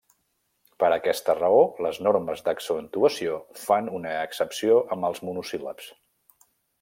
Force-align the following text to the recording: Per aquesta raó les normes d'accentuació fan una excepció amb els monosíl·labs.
Per 0.83 0.87
aquesta 0.95 1.35
raó 1.39 1.59
les 1.87 1.99
normes 2.07 2.41
d'accentuació 2.47 3.37
fan 3.65 3.91
una 3.99 4.15
excepció 4.23 4.81
amb 4.97 5.09
els 5.11 5.23
monosíl·labs. 5.29 5.93